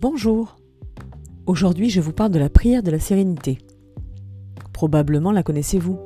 [0.00, 0.54] Bonjour.
[1.46, 3.58] Aujourd'hui, je vous parle de la prière de la sérénité.
[4.72, 5.98] Probablement la connaissez-vous.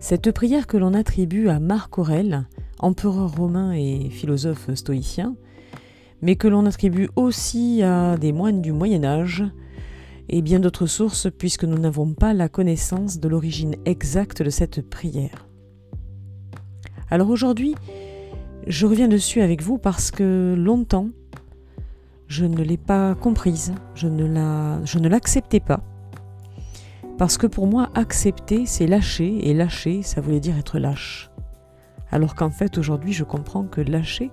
[0.00, 2.48] Cette prière que l'on attribue à Marc Aurèle,
[2.80, 5.36] empereur romain et philosophe stoïcien,
[6.20, 9.44] mais que l'on attribue aussi à des moines du Moyen Âge
[10.28, 14.82] et bien d'autres sources puisque nous n'avons pas la connaissance de l'origine exacte de cette
[14.82, 15.46] prière.
[17.08, 17.76] Alors aujourd'hui,
[18.66, 21.10] je reviens dessus avec vous parce que longtemps,
[22.26, 25.80] je ne l'ai pas comprise, je ne, l'acceptais pas.
[27.18, 31.30] Parce que pour moi, accepter, c'est lâcher, et lâcher, ça voulait dire être lâche.
[32.10, 34.30] Alors qu'en fait, aujourd'hui, je comprends que lâcher,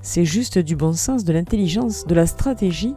[0.00, 2.94] c'est juste du bon sens, de l'intelligence, de la stratégie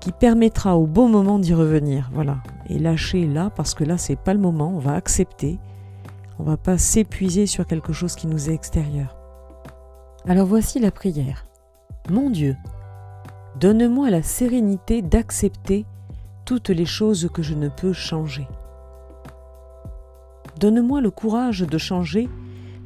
[0.00, 2.10] qui permettra au bon moment d'y revenir.
[2.12, 2.38] Voilà.
[2.68, 5.58] Et lâcher là, parce que là, c'est pas le moment, on va accepter.
[6.38, 9.16] On va pas s'épuiser sur quelque chose qui nous est extérieur.
[10.26, 11.46] Alors voici la prière.
[12.10, 12.56] Mon Dieu,
[13.60, 15.86] Donne-moi la sérénité d'accepter
[16.44, 18.46] toutes les choses que je ne peux changer.
[20.60, 22.28] Donne-moi le courage de changer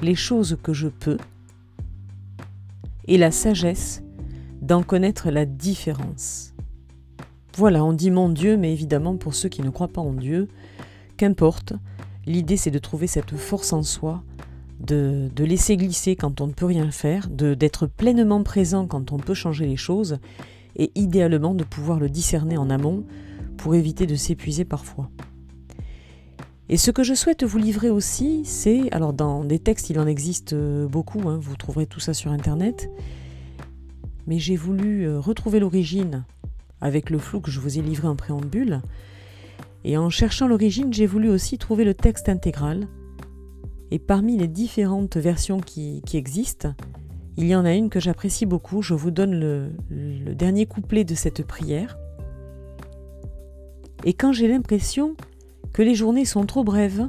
[0.01, 1.17] les choses que je peux
[3.09, 4.05] et la sagesse
[4.63, 6.55] d'en connaître la différence.
[7.57, 10.47] Voilà, on dit mon Dieu, mais évidemment pour ceux qui ne croient pas en Dieu,
[11.17, 11.73] qu'importe,
[12.27, 14.23] l'idée c'est de trouver cette force en soi,
[14.79, 19.35] de, laisser glisser quand on ne peut rien faire, d'être pleinement présent quand on peut
[19.35, 20.19] changer les choses,
[20.77, 23.05] et idéalement de pouvoir le discerner en amont
[23.57, 25.11] pour éviter de s'épuiser parfois.
[26.69, 30.07] Et ce que je souhaite vous livrer aussi, c'est, alors dans des textes il en
[30.07, 32.89] existe euh, beaucoup, hein, vous trouverez tout ça sur Internet,
[34.29, 36.25] mais j'ai voulu euh, retrouver l'origine
[36.81, 38.83] avec le flou que je vous ai livré en préambule,
[39.83, 42.87] et en cherchant l'origine, j'ai voulu aussi trouver le texte intégral,
[43.91, 46.73] et parmi les différentes versions qui, qui existent,
[47.37, 48.83] il y en a une que j'apprécie beaucoup.
[48.83, 51.99] Je vous donne le, dernier couplet de cette prière.
[54.05, 55.17] Et quand j'ai l'impression
[55.73, 57.09] que les journées sont trop brèves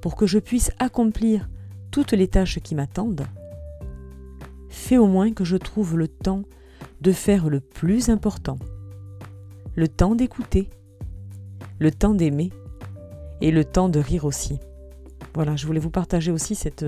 [0.00, 1.48] pour que je puisse accomplir
[1.90, 3.26] toutes les tâches qui m'attendent,
[4.68, 6.42] fais au moins que je trouve le temps
[7.00, 8.58] de faire le plus important,
[9.74, 10.68] le temps d'écouter,
[11.78, 12.50] le temps d'aimer
[13.40, 14.58] et le temps de rire aussi.
[15.34, 16.84] Voilà, je voulais vous partager aussi cette,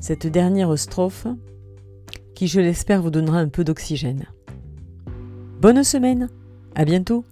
[0.00, 1.26] cette dernière strophe
[2.34, 4.26] qui, je l'espère, vous donnera un peu d'oxygène.
[5.60, 6.28] Bonne semaine,
[6.74, 7.24] à bientôt